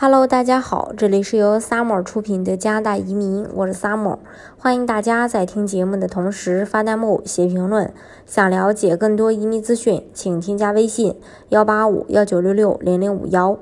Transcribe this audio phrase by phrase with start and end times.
[0.00, 4.18] Hello，大家好，这里是由 Summer 出品的加拿大移民，我是 Summer，
[4.56, 7.92] 欢迎大家在听节目的同时发弹幕、写评论。
[8.24, 11.16] 想了解更多移民资讯，请添加微信
[11.48, 13.58] 幺八五幺九六六零零五幺。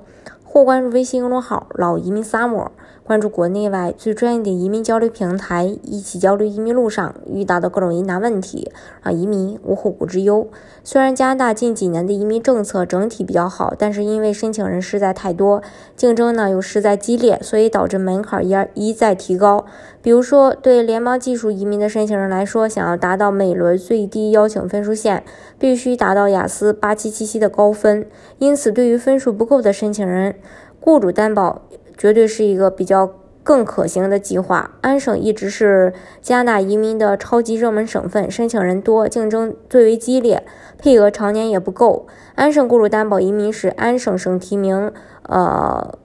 [0.56, 2.68] 或关注微信公众号“老移民 summer”，
[3.04, 8.72] 关注国内外最专业的移民交流平台，一起交流移民路上遇到的各种疑难问题，
[9.02, 10.48] 让移民无后顾之忧。
[10.82, 15.62] 虽然加拿大近几年的移民政策整体比较好，但是因为申请人实在太多，
[15.94, 19.66] 竞争呢又实在激烈，所以导致门槛一一再提高。
[20.06, 25.24] 比如说，对联邦技术移民的申请人来说，想要达到每轮最低邀请分数线，
[25.58, 28.06] 必须达到雅思八七七七的高分。
[28.38, 30.36] 因此，对于分数不够的申请人，
[30.78, 31.62] 雇主担保
[31.96, 34.76] 绝对是一个比较更可行的计划。
[34.80, 35.92] 安省一直是
[36.22, 40.44] 加拿大移民的超级热门省份，申请人多，竞争最为激烈，
[40.78, 42.06] 配额常年也不够。
[42.36, 44.92] 安省雇主担保移民是安省省提名
[45.24, 45.98] 呃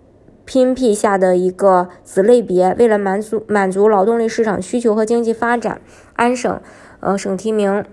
[0.52, 2.76] 偏僻下的一个子类别。
[2.78, 5.80] 为了满足满足劳动力市场需求和经济发展，
[6.18, 6.60] 安省
[7.00, 7.86] 呃省提名。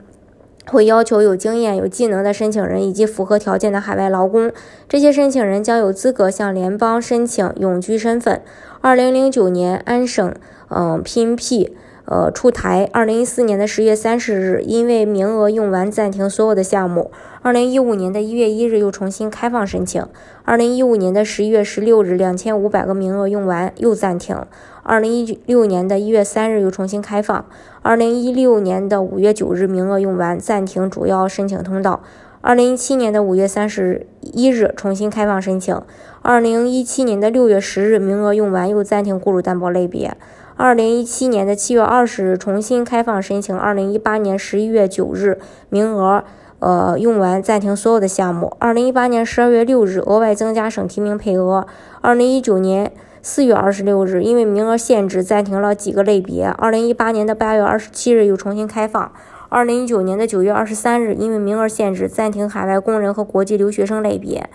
[0.66, 4.52] 会要求有经验、有技能的申请人以及符合条件的海外劳工。
[4.86, 8.42] 这些申请人将有资格向联邦申请永居身份。
[8.80, 10.32] 二零零九年，安省
[10.68, 11.70] 嗯 PNP
[12.04, 12.88] 呃出台。
[12.92, 17.10] 二零一四年的十月三十日，因为名额用完，暂停所有的项目。
[17.42, 20.06] 二零一五年的一月一日又重新开放申请。
[20.44, 24.36] 二零一五年的十一月十六日，两千五百个名额用完又暂停。
[24.84, 27.44] 二零一六年的一月三日又重新开放。
[27.82, 32.00] 二零一六年的五月九日名额用完暂停主要申请通道。
[32.40, 35.80] 二零一七年的五月三十一日重新开放申请。
[36.22, 40.16] 二零一七年的六月十日名额用完又暂停雇主担保类别。
[40.56, 43.56] 二零一七年的七月二十日重新开放申请。
[43.56, 46.24] 二零一八年十一月九日名额。
[46.60, 48.56] 呃，用完暂停所有的项目。
[48.58, 51.64] 二零一八年十二月六日额外增加省提名配额。
[52.00, 52.90] 二零一九年
[53.22, 56.46] 四月二十六日，因为名额限制暂停了几个类别。
[56.46, 59.12] 二零一八年的八月二十七日又重新开放。
[59.48, 64.48] 二零一九年的九月二十三日，因为名额限制暂停海外工人和国际留学生类别。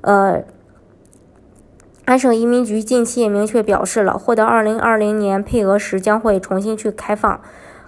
[0.00, 0.44] 呃，
[2.04, 7.40] 安省移民局近期也明确表示了，获得二零二零年配额时将会重新去开放。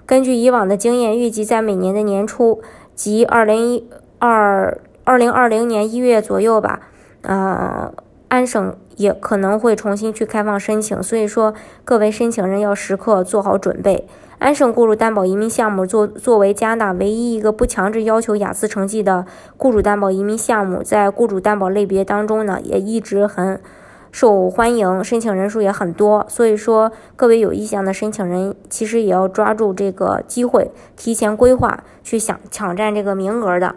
[0.04, 2.62] 根据以往的经验，预计在每年的年初。
[2.94, 3.88] 及二零一
[4.18, 6.78] 二二零二零年一月左右吧，
[7.22, 7.92] 呃，
[8.32, 11.52] 安省也可能会重新去开放申请，所以说
[11.84, 14.08] 各位申请人要时刻做好准备。
[14.38, 19.26] 安省雇主担保移民项目作作为加拿大唯一一个不强制要求雅思成绩的
[19.58, 23.60] 雇主担保移民项目，在雇主担保类别当中呢，也一直很。
[24.10, 33.74] 受欢迎，申请人数也很多，所以说各位有意向的申请人，其实也要抓住这个机会，提前规划去想抢占这个名额的。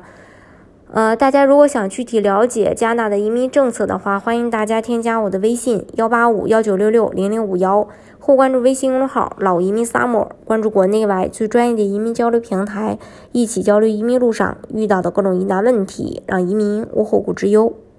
[0.94, 7.88] 呃，大家如果想具体了解加拿的移民政策的话，欢迎大家添加我的微信幺八五幺九六六零零五幺，
[8.20, 12.98] 或关注微信公众号“老移民 summer”，关注国内外最专业的移民交流平台，
[13.32, 17.74] 一起交流移民路上遇到的各种疑难问题，让移民无后顾之忧。